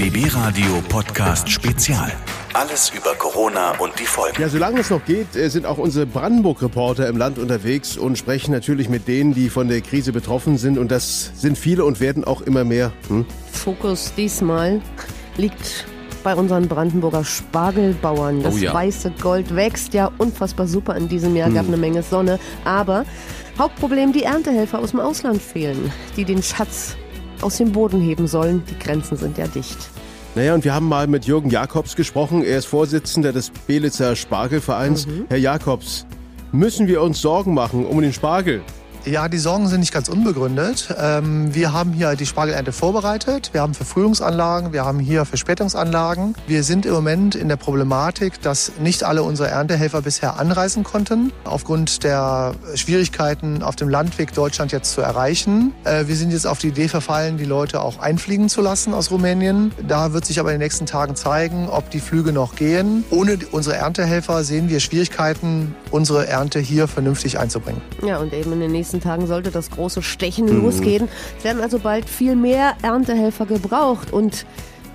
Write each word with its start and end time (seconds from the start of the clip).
BB 0.00 0.32
Radio 0.34 0.80
Podcast 0.88 1.50
Spezial. 1.50 2.10
Alles 2.54 2.88
über 2.96 3.14
Corona 3.16 3.72
und 3.80 3.92
die 4.00 4.06
Folgen. 4.06 4.40
Ja, 4.40 4.48
solange 4.48 4.80
es 4.80 4.88
noch 4.88 5.04
geht, 5.04 5.36
äh, 5.36 5.50
sind 5.50 5.66
auch 5.66 5.76
unsere 5.76 6.06
Brandenburg-Reporter 6.06 7.06
im 7.06 7.18
Land 7.18 7.38
unterwegs 7.38 7.98
und 7.98 8.16
sprechen 8.16 8.50
natürlich 8.52 8.88
mit 8.88 9.08
denen, 9.08 9.34
die 9.34 9.50
von 9.50 9.68
der 9.68 9.82
Krise 9.82 10.12
betroffen 10.12 10.56
sind. 10.56 10.78
Und 10.78 10.90
das 10.90 11.32
sind 11.36 11.58
viele 11.58 11.84
und 11.84 12.00
werden 12.00 12.24
auch 12.24 12.40
immer 12.40 12.64
mehr. 12.64 12.92
Hm? 13.08 13.26
Fokus 13.52 14.14
diesmal 14.16 14.80
liegt 15.36 15.84
bei 16.24 16.34
unseren 16.34 16.66
Brandenburger 16.66 17.22
Spargelbauern. 17.22 18.42
Das 18.42 18.54
Oh 18.54 18.56
ja. 18.56 18.72
weiße 18.72 19.12
Gold 19.20 19.54
wächst 19.54 19.92
ja 19.92 20.10
unfassbar 20.16 20.66
super 20.66 20.96
in 20.96 21.08
diesem 21.08 21.36
Jahr, 21.36 21.48
Hm. 21.48 21.54
gab 21.56 21.66
eine 21.66 21.76
Menge 21.76 22.02
Sonne. 22.02 22.38
Aber 22.64 23.04
Hauptproblem, 23.58 24.14
die 24.14 24.22
Erntehelfer 24.22 24.78
aus 24.78 24.92
dem 24.92 25.00
Ausland 25.00 25.42
fehlen, 25.42 25.92
die 26.16 26.24
den 26.24 26.42
Schatz 26.42 26.96
aus 27.42 27.56
dem 27.56 27.72
Boden 27.72 28.00
heben 28.00 28.26
sollen. 28.26 28.62
Die 28.70 28.78
Grenzen 28.78 29.16
sind 29.16 29.38
ja 29.38 29.46
dicht. 29.46 29.78
Naja, 30.34 30.54
und 30.54 30.64
wir 30.64 30.74
haben 30.74 30.88
mal 30.88 31.06
mit 31.06 31.24
Jürgen 31.24 31.50
Jakobs 31.50 31.96
gesprochen. 31.96 32.44
Er 32.44 32.58
ist 32.58 32.66
Vorsitzender 32.66 33.32
des 33.32 33.50
Belitzer 33.66 34.14
Spargelvereins. 34.14 35.08
Herr 35.28 35.38
Jakobs, 35.38 36.06
müssen 36.52 36.86
wir 36.86 37.02
uns 37.02 37.20
Sorgen 37.20 37.52
machen 37.52 37.84
um 37.84 38.00
den 38.00 38.12
Spargel? 38.12 38.62
Ja, 39.06 39.28
die 39.28 39.38
Sorgen 39.38 39.66
sind 39.68 39.80
nicht 39.80 39.94
ganz 39.94 40.08
unbegründet. 40.10 40.94
Ähm, 40.98 41.54
wir 41.54 41.72
haben 41.72 41.92
hier 41.92 42.16
die 42.16 42.26
Spargelernte 42.26 42.70
vorbereitet. 42.70 43.50
Wir 43.52 43.62
haben 43.62 43.72
Verfrühungsanlagen, 43.72 44.74
wir 44.74 44.84
haben 44.84 44.98
hier 44.98 45.24
Verspätungsanlagen. 45.24 46.34
Wir 46.46 46.64
sind 46.64 46.84
im 46.84 46.92
Moment 46.92 47.34
in 47.34 47.48
der 47.48 47.56
Problematik, 47.56 48.42
dass 48.42 48.72
nicht 48.78 49.02
alle 49.02 49.22
unsere 49.22 49.48
Erntehelfer 49.48 50.02
bisher 50.02 50.38
anreisen 50.38 50.84
konnten, 50.84 51.32
aufgrund 51.44 52.04
der 52.04 52.52
Schwierigkeiten 52.74 53.62
auf 53.62 53.74
dem 53.74 53.88
Landweg 53.88 54.34
Deutschland 54.34 54.70
jetzt 54.70 54.92
zu 54.92 55.00
erreichen. 55.00 55.72
Äh, 55.84 56.06
wir 56.06 56.16
sind 56.16 56.30
jetzt 56.30 56.46
auf 56.46 56.58
die 56.58 56.68
Idee 56.68 56.88
verfallen, 56.88 57.38
die 57.38 57.46
Leute 57.46 57.80
auch 57.80 58.00
einfliegen 58.00 58.50
zu 58.50 58.60
lassen 58.60 58.92
aus 58.92 59.10
Rumänien. 59.10 59.72
Da 59.88 60.12
wird 60.12 60.26
sich 60.26 60.38
aber 60.40 60.50
in 60.50 60.60
den 60.60 60.66
nächsten 60.66 60.84
Tagen 60.84 61.16
zeigen, 61.16 61.70
ob 61.70 61.90
die 61.90 62.00
Flüge 62.00 62.32
noch 62.32 62.54
gehen. 62.54 63.04
Ohne 63.10 63.38
unsere 63.50 63.76
Erntehelfer 63.76 64.44
sehen 64.44 64.68
wir 64.68 64.80
Schwierigkeiten, 64.80 65.74
unsere 65.90 66.26
Ernte 66.26 66.58
hier 66.58 66.86
vernünftig 66.86 67.38
einzubringen. 67.38 67.80
Ja, 68.04 68.18
und 68.18 68.34
eben 68.34 68.52
in 68.52 68.60
den 68.60 68.72
nächsten 68.72 68.89
Tagen 68.98 69.28
sollte 69.28 69.52
das 69.52 69.70
große 69.70 70.02
Stechen 70.02 70.48
losgehen. 70.48 71.08
Es 71.38 71.44
werden 71.44 71.62
also 71.62 71.78
bald 71.78 72.10
viel 72.10 72.34
mehr 72.34 72.74
Erntehelfer 72.82 73.46
gebraucht 73.46 74.12
und 74.12 74.46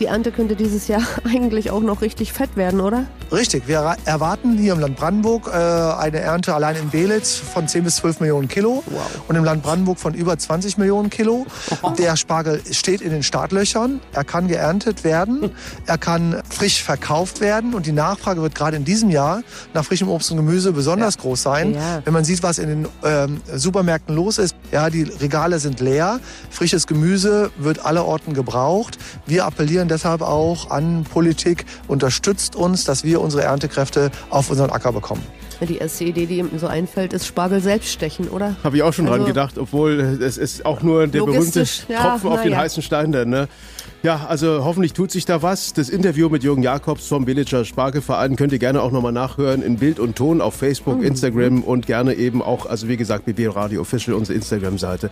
die 0.00 0.06
Ernte 0.06 0.32
könnte 0.32 0.56
dieses 0.56 0.88
Jahr 0.88 1.02
eigentlich 1.24 1.70
auch 1.70 1.82
noch 1.82 2.02
richtig 2.02 2.32
fett 2.32 2.56
werden, 2.56 2.80
oder? 2.80 3.06
Richtig, 3.32 3.66
wir 3.66 3.96
erwarten 4.04 4.58
hier 4.58 4.72
im 4.74 4.80
Land 4.80 4.96
Brandenburg 4.96 5.48
äh, 5.48 5.50
eine 5.52 6.20
Ernte 6.20 6.54
allein 6.54 6.76
in 6.76 6.90
Belitz 6.90 7.36
von 7.36 7.66
10 7.66 7.84
bis 7.84 7.96
12 7.96 8.20
Millionen 8.20 8.48
Kilo 8.48 8.82
und 9.28 9.36
im 9.36 9.44
Land 9.44 9.62
Brandenburg 9.62 9.98
von 9.98 10.14
über 10.14 10.38
20 10.38 10.78
Millionen 10.78 11.10
Kilo. 11.10 11.46
Der 11.98 12.16
Spargel 12.16 12.60
steht 12.70 13.00
in 13.00 13.10
den 13.10 13.22
Startlöchern, 13.22 14.00
er 14.12 14.24
kann 14.24 14.48
geerntet 14.48 15.04
werden, 15.04 15.50
er 15.86 15.98
kann 15.98 16.42
frisch 16.48 16.82
verkauft 16.82 17.40
werden 17.40 17.74
und 17.74 17.86
die 17.86 17.92
Nachfrage 17.92 18.42
wird 18.42 18.54
gerade 18.54 18.76
in 18.76 18.84
diesem 18.84 19.10
Jahr 19.10 19.42
nach 19.72 19.84
frischem 19.84 20.08
Obst 20.08 20.30
und 20.30 20.36
Gemüse 20.36 20.72
besonders 20.72 21.18
groß 21.18 21.42
sein. 21.42 21.74
Ja. 21.74 22.02
Wenn 22.04 22.12
man 22.12 22.24
sieht, 22.24 22.42
was 22.42 22.58
in 22.58 22.68
den 22.68 22.88
ähm, 23.04 23.40
Supermärkten 23.52 24.14
los 24.14 24.38
ist, 24.38 24.54
ja, 24.70 24.90
die 24.90 25.02
Regale 25.02 25.58
sind 25.58 25.80
leer, 25.80 26.20
frisches 26.50 26.86
Gemüse 26.86 27.50
wird 27.58 27.84
allerorten 27.84 28.34
gebraucht. 28.34 28.98
Wir 29.26 29.44
appellieren 29.44 29.88
deshalb 29.88 30.22
auch 30.22 30.70
an 30.70 31.04
Politik, 31.04 31.64
unterstützt 31.88 32.56
uns, 32.56 32.84
dass 32.84 33.04
wir 33.04 33.13
unsere 33.20 33.42
Erntekräfte 33.42 34.10
auf 34.30 34.50
unseren 34.50 34.70
Acker 34.70 34.92
bekommen. 34.92 35.22
Die 35.60 35.78
erste 35.78 36.04
Idee, 36.04 36.26
die 36.26 36.38
ihm 36.38 36.50
so 36.58 36.66
einfällt, 36.66 37.12
ist 37.12 37.26
Spargel 37.26 37.60
selbst 37.60 37.90
stechen, 37.90 38.28
oder? 38.28 38.56
Habe 38.64 38.76
ich 38.76 38.82
auch 38.82 38.92
schon 38.92 39.06
dran 39.06 39.20
Also- 39.20 39.26
gedacht, 39.26 39.56
obwohl 39.56 40.18
es 40.20 40.36
ist 40.36 40.66
auch 40.66 40.82
nur 40.82 41.06
der 41.06 41.20
berühmte 41.20 41.64
ja, 41.88 42.10
Tropfen 42.10 42.28
auf 42.30 42.36
na 42.36 42.42
den 42.42 42.52
ja. 42.52 42.58
heißen 42.58 42.82
Stein. 42.82 43.12
Dann, 43.12 43.30
ne? 43.30 43.48
Ja, 44.02 44.26
also 44.28 44.64
hoffentlich 44.64 44.92
tut 44.92 45.10
sich 45.10 45.24
da 45.24 45.40
was. 45.42 45.72
Das 45.72 45.88
Interview 45.88 46.28
mit 46.28 46.42
Jürgen 46.44 46.62
Jakobs 46.62 47.06
vom 47.06 47.24
Belitzer 47.24 47.64
Spargelverein 47.64 48.36
könnt 48.36 48.52
ihr 48.52 48.58
gerne 48.58 48.82
auch 48.82 48.90
nochmal 48.90 49.12
nachhören 49.12 49.62
in 49.62 49.76
Bild 49.78 49.98
und 49.98 50.16
Ton 50.16 50.42
auf 50.42 50.54
Facebook, 50.54 51.02
Instagram 51.02 51.62
und 51.62 51.86
gerne 51.86 52.12
eben 52.14 52.42
auch, 52.42 52.66
also 52.66 52.88
wie 52.88 52.98
gesagt, 52.98 53.24
BB 53.24 53.56
Radio 53.56 53.80
Official, 53.80 54.14
unsere 54.14 54.36
Instagram-Seite. 54.36 55.08